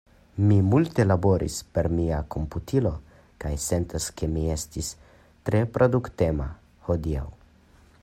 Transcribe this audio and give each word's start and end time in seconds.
Mi 0.43 0.55
multe 0.69 1.03
laboris 1.09 1.57
per 1.77 1.89
mia 1.97 2.21
komputilo, 2.37 2.93
kaj 3.45 3.53
sentas, 3.67 4.09
ke 4.21 4.33
mi 4.33 4.49
estis 4.57 4.93
tre 5.51 5.65
produktema 5.77 6.53
hodiaŭ. 6.91 7.29